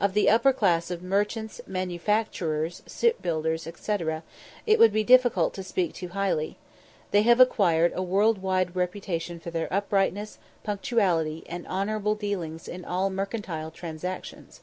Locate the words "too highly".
5.94-6.56